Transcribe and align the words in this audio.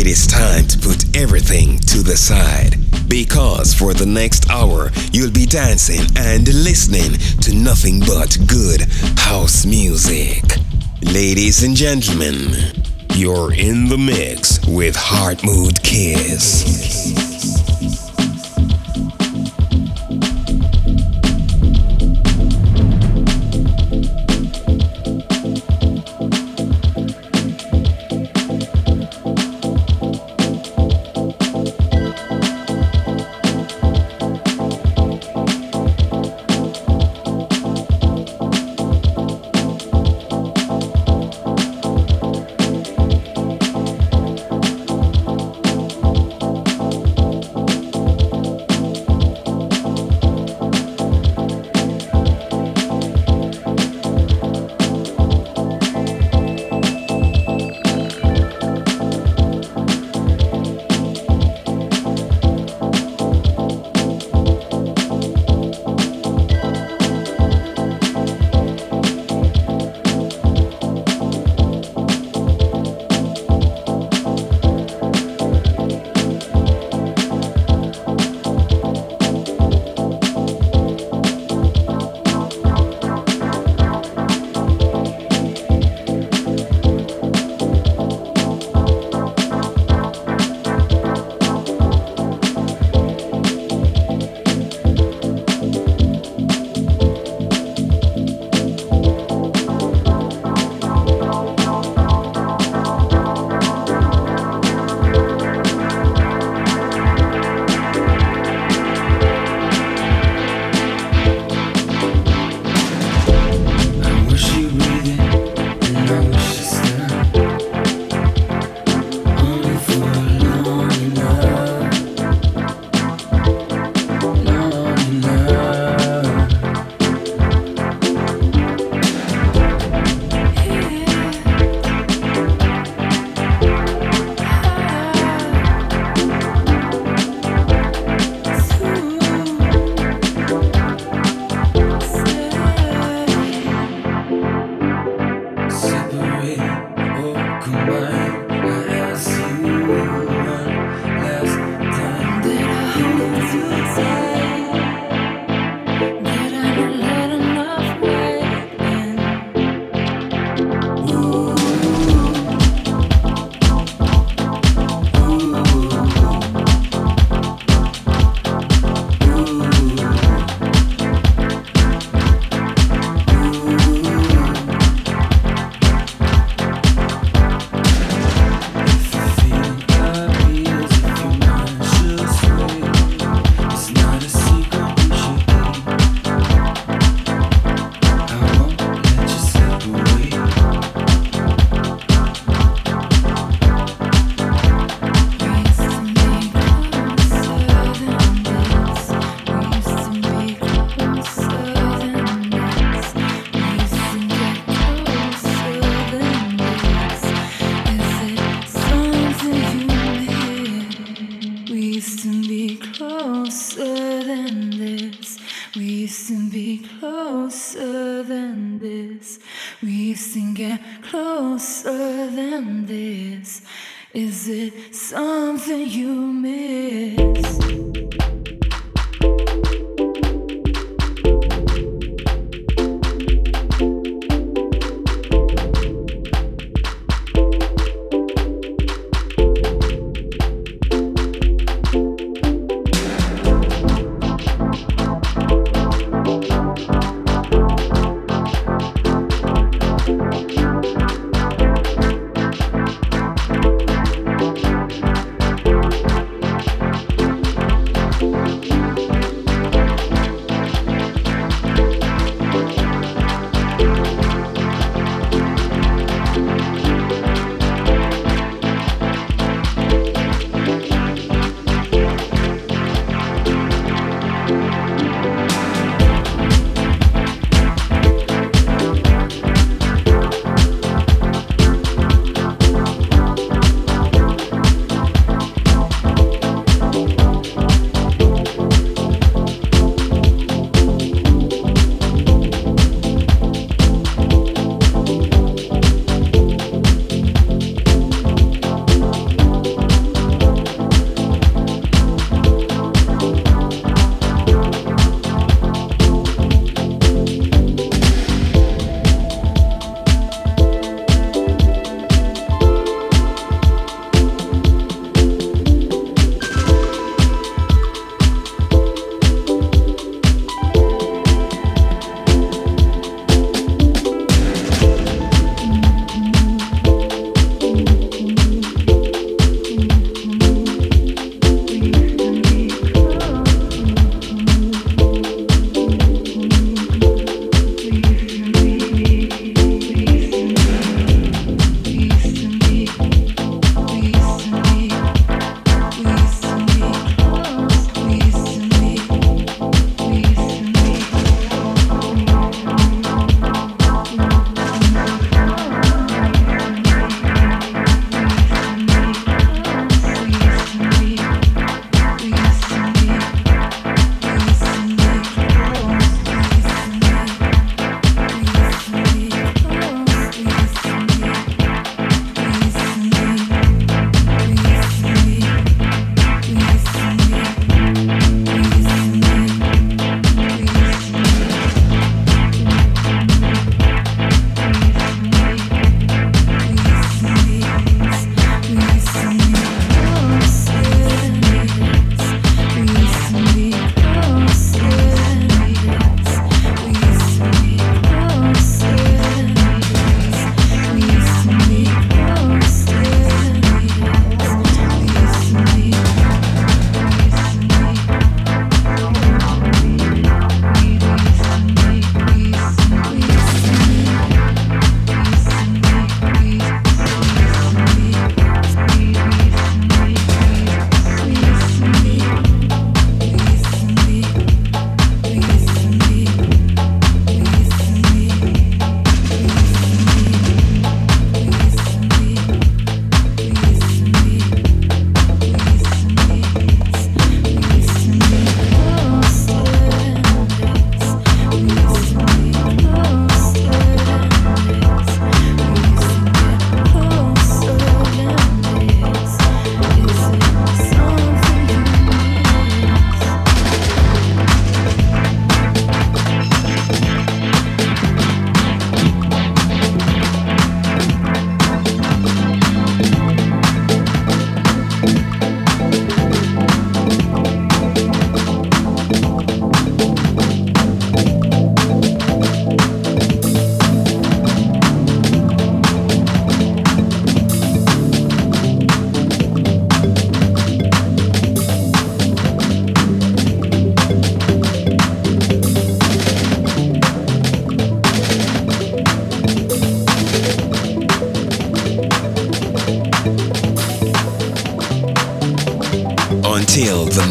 it 0.00 0.06
is 0.06 0.26
time 0.26 0.66
to 0.66 0.78
put 0.78 1.14
everything 1.14 1.78
to 1.80 2.02
the 2.02 2.16
side. 2.16 2.74
Because 3.06 3.74
for 3.74 3.92
the 3.92 4.06
next 4.06 4.48
hour, 4.48 4.90
you'll 5.12 5.30
be 5.30 5.44
dancing 5.44 6.00
and 6.16 6.46
listening 6.64 7.18
to 7.42 7.54
nothing 7.54 8.00
but 8.00 8.38
good 8.46 8.80
house 9.18 9.66
music. 9.66 10.42
Ladies 11.02 11.62
and 11.64 11.76
gentlemen, 11.76 12.54
you're 13.12 13.52
in 13.52 13.90
the 13.90 13.98
mix 13.98 14.58
with 14.66 14.96
Heart 14.96 15.44
Mood 15.44 15.82
Kiss. 15.82 17.29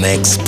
Until 0.10 0.39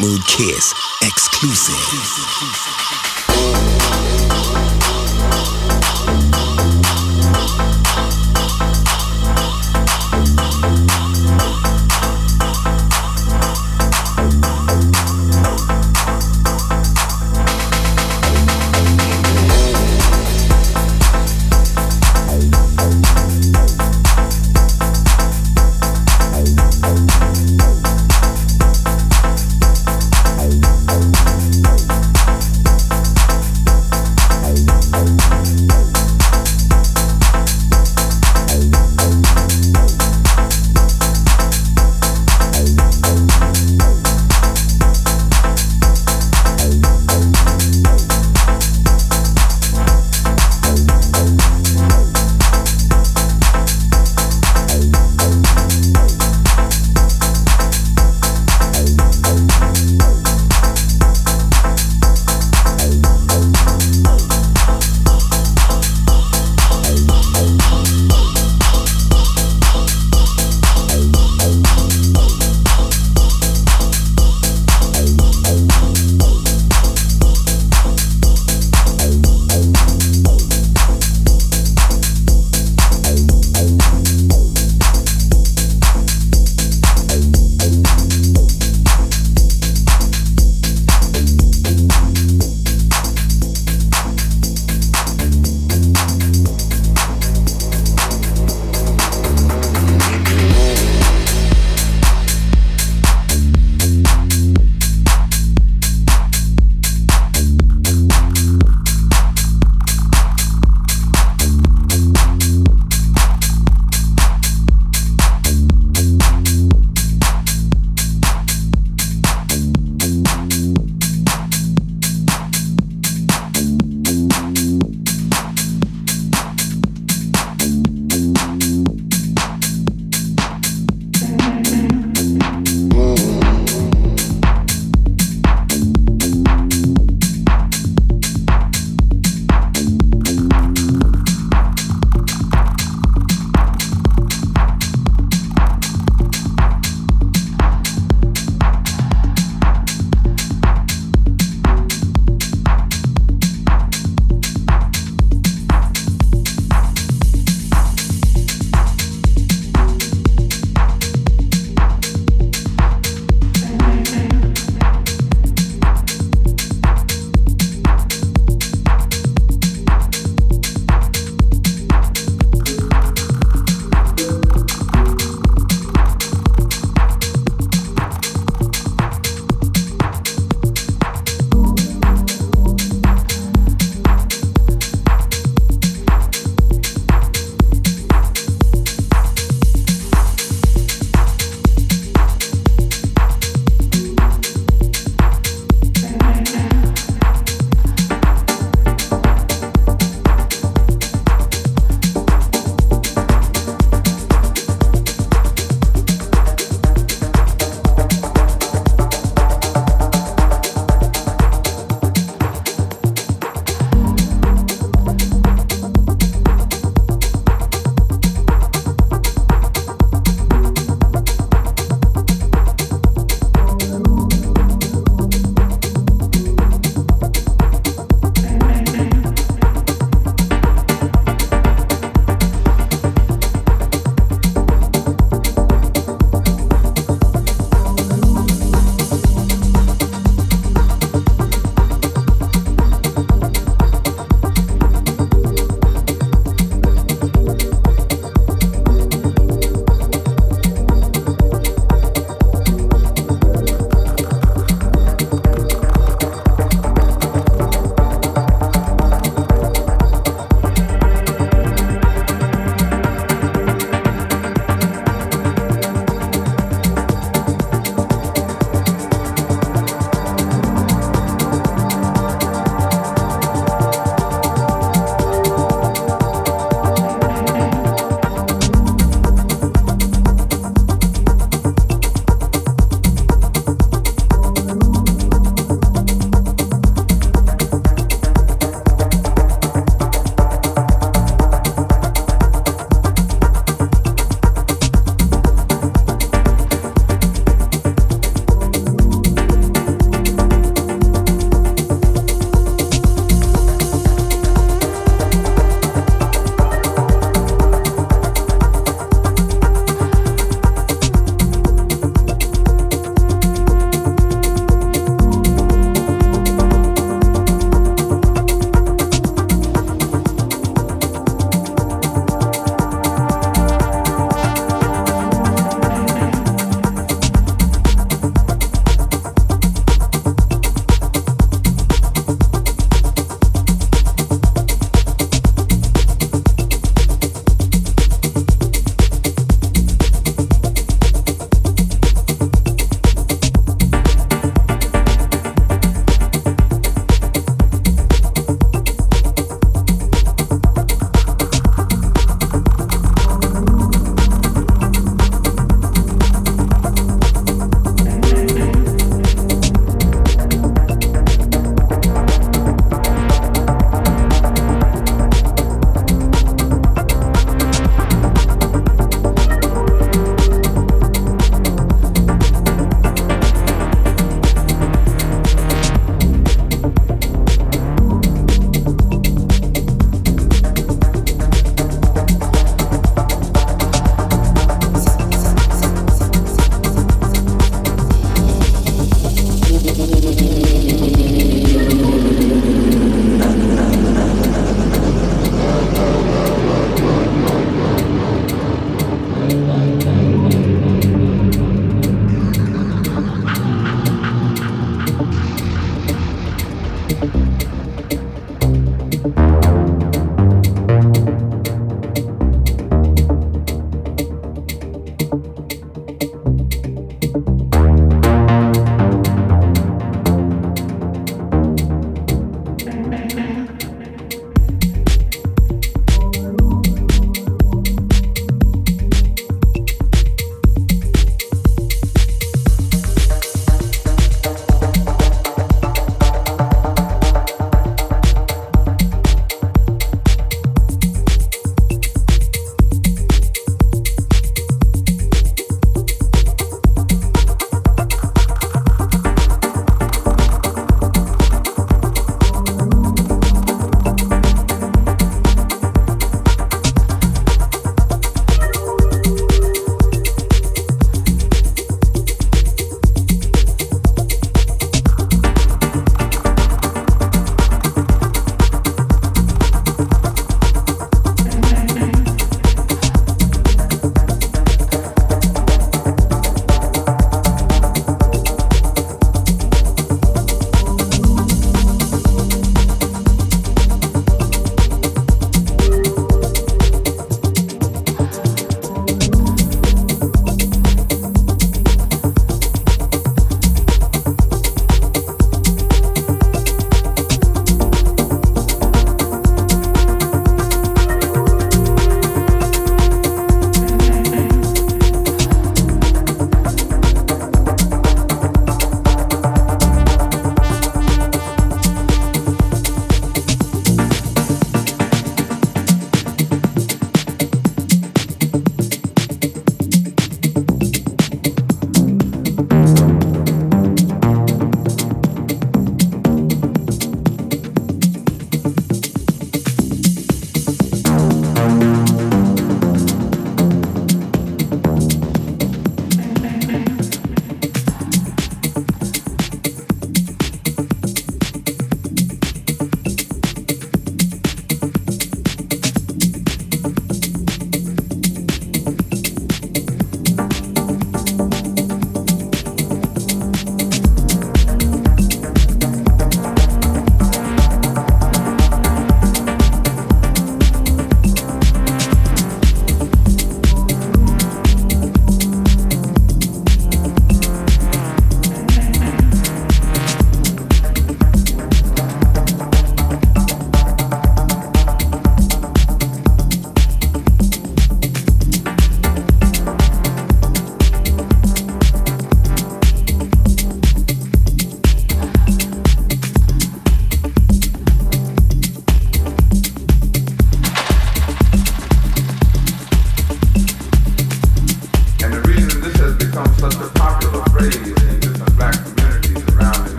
Mood 0.00 0.26
Kiss 0.26 0.74
exclusive. 1.02 2.75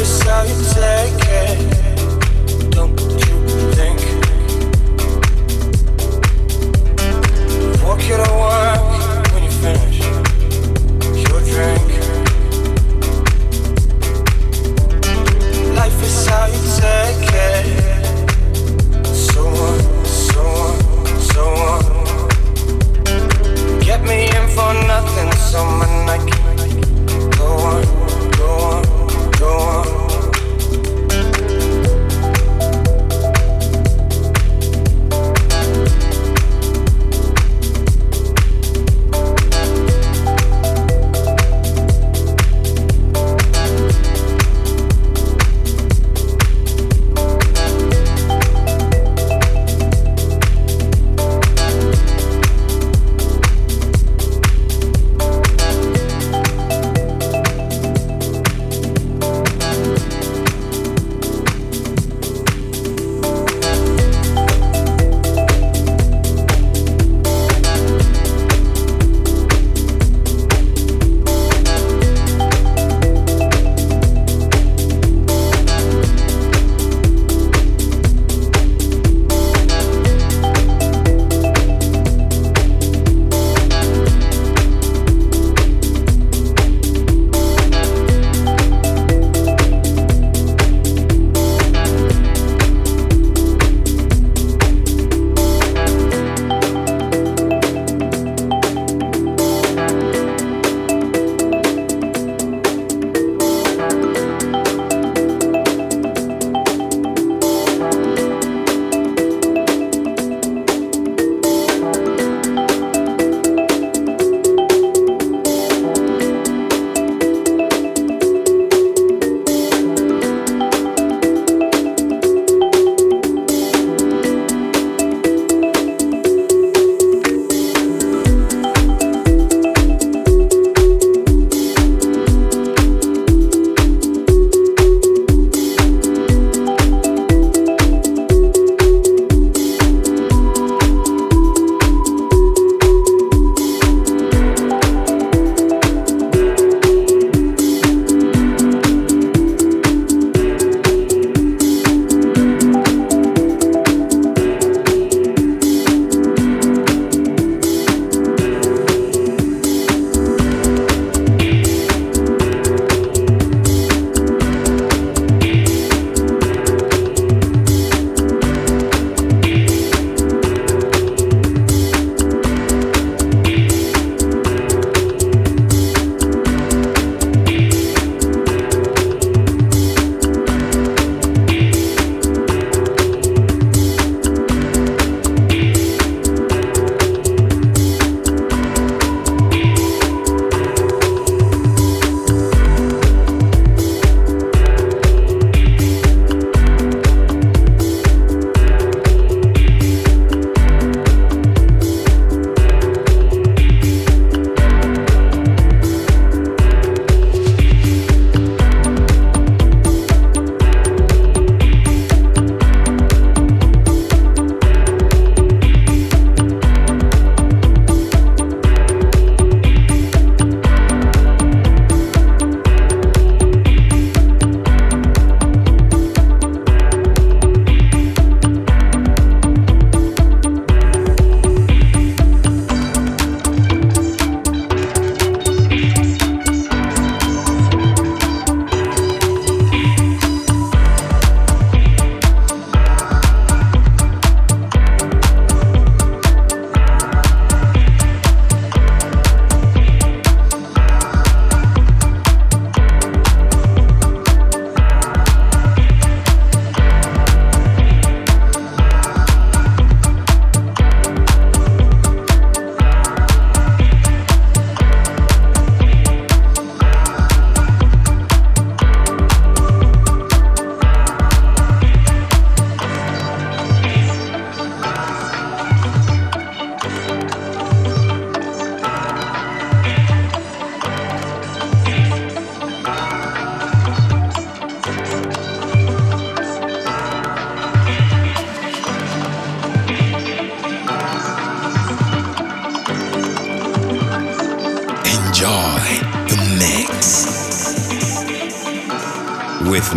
This 0.00 0.22
how 0.22 0.44
you 0.44 0.56
take 0.72 1.28
it 1.28 1.89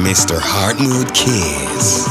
Mr. 0.04 0.38
Heartmood 0.38 1.14
Kiss. 1.14 2.03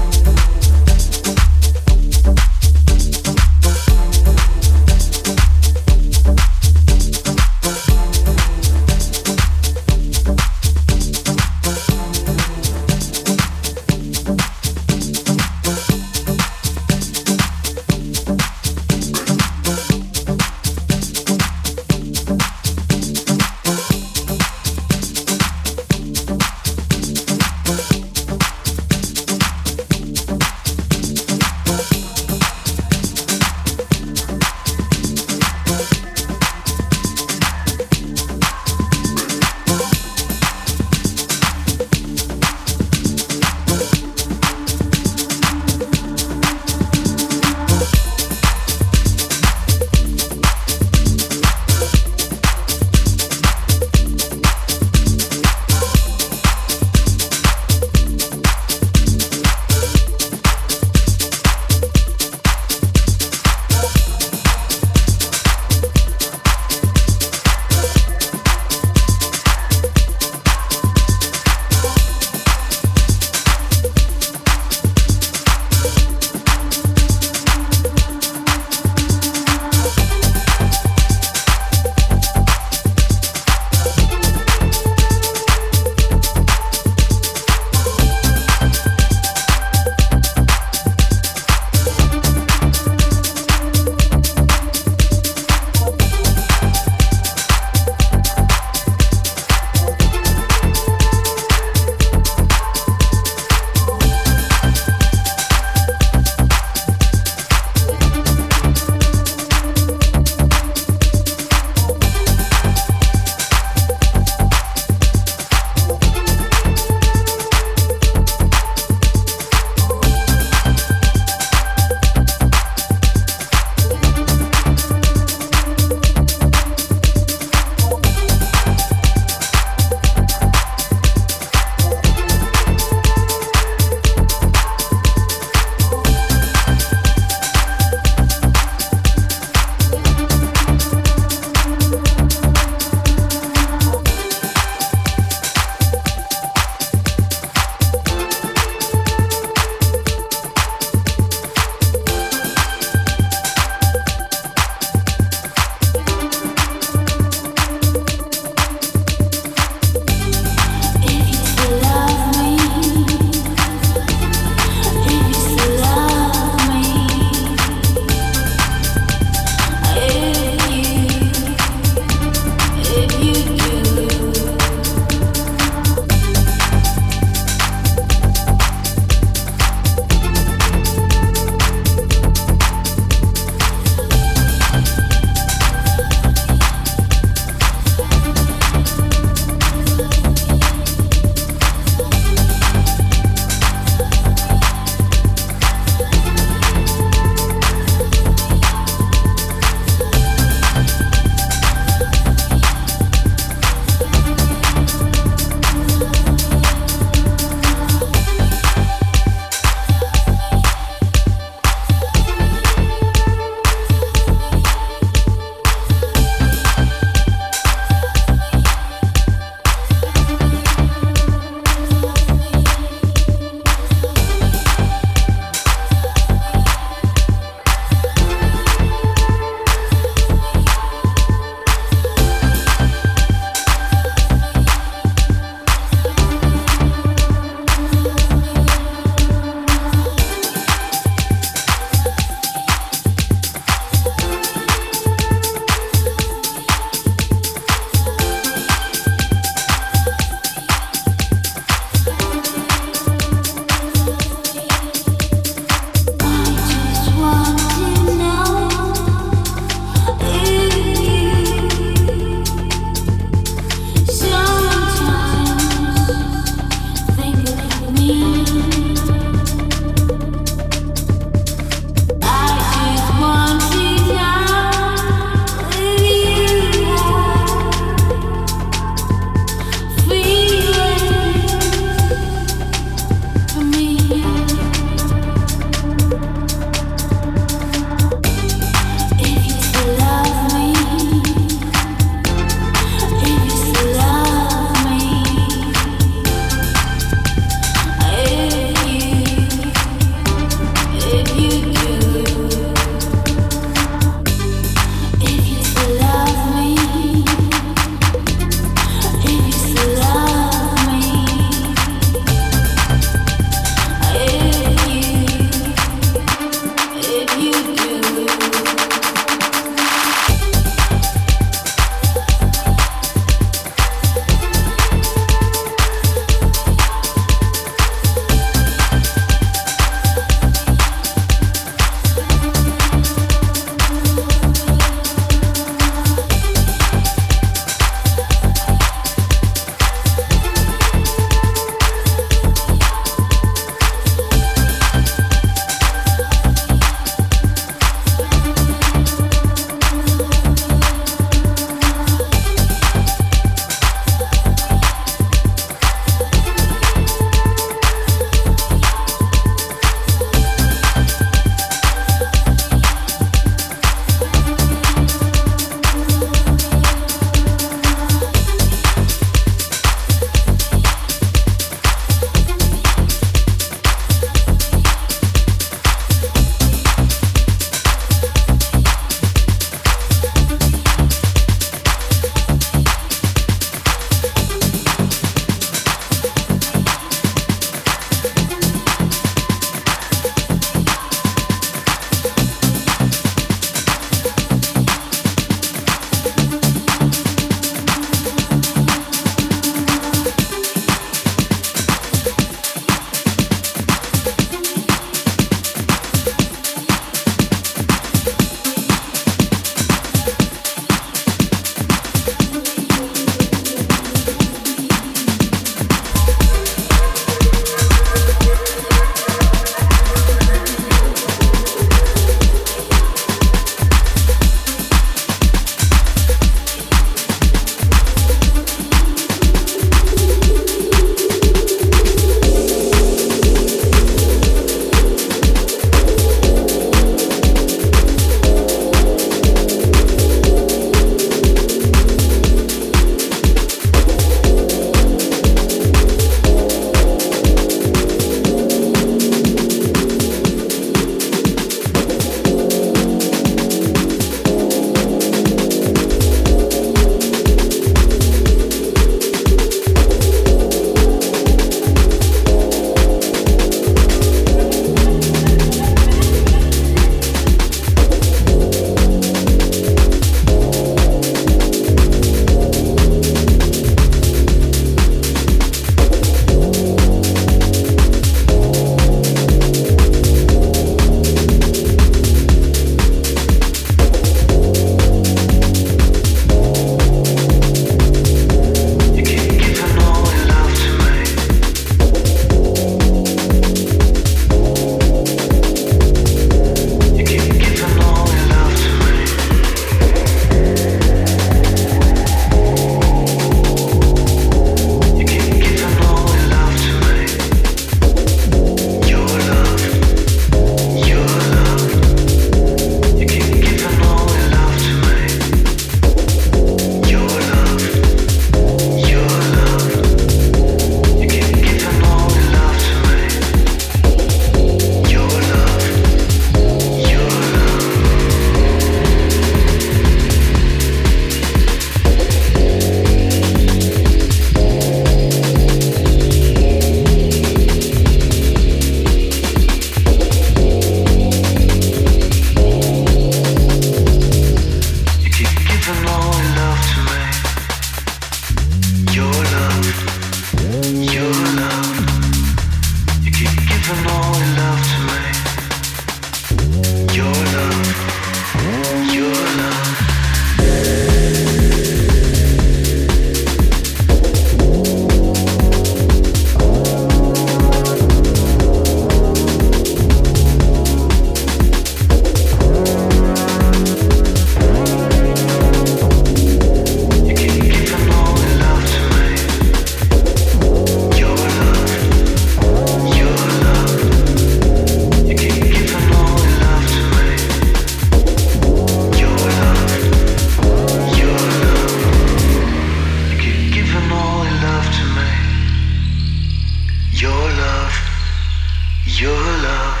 Your 599.06 599.30
love, 599.38 600.00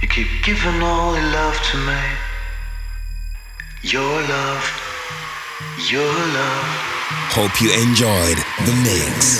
you 0.00 0.08
keep 0.08 0.28
giving 0.42 0.82
all 0.82 1.14
your 1.14 1.30
love 1.30 1.60
to 1.70 1.76
me. 1.76 2.00
Your 3.82 4.22
love, 4.22 4.64
your 5.90 6.02
love. 6.02 6.64
Hope 7.36 7.60
you 7.60 7.70
enjoyed 7.72 8.38
the 8.64 8.72
mix. 8.82 9.36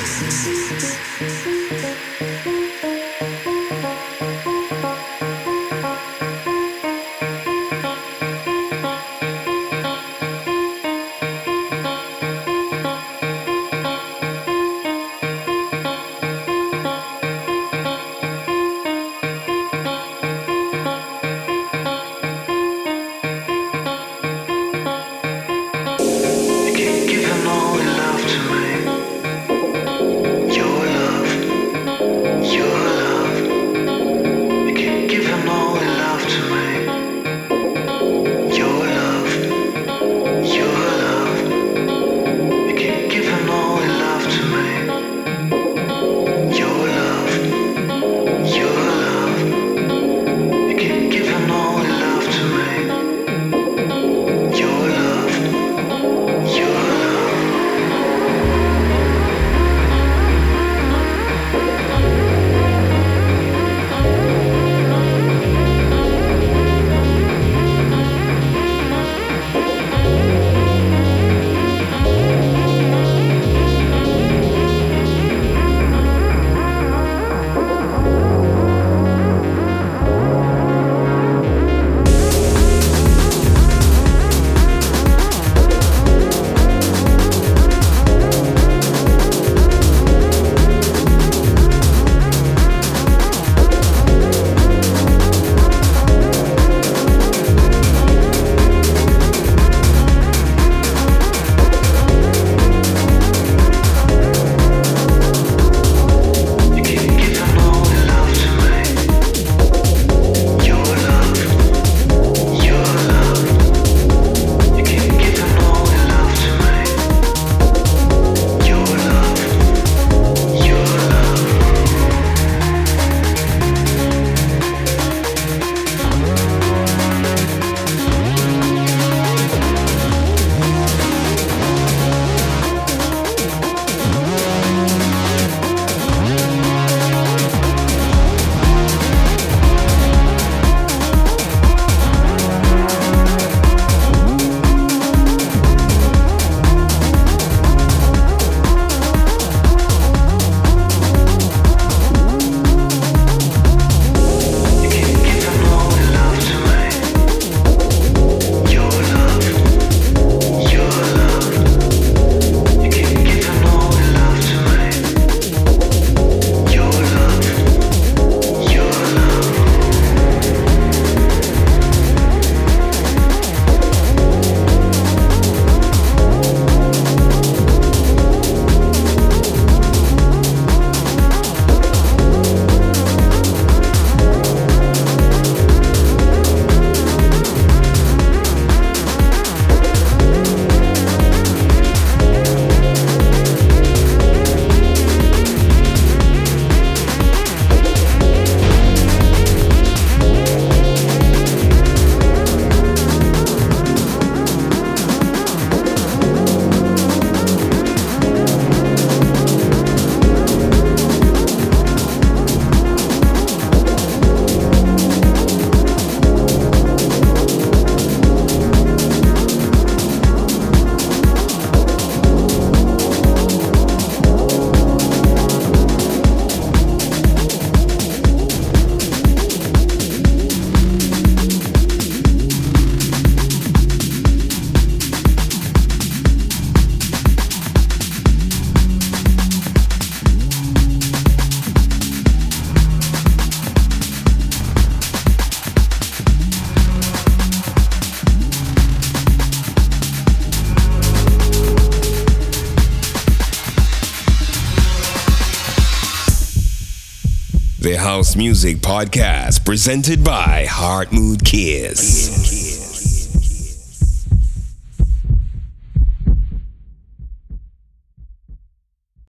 Music 258.37 258.77
Podcast 258.77 259.65
presented 259.65 260.23
by 260.23 260.67
Heart 260.69 261.11
Mood 261.11 261.43
Kiss. 261.43 262.36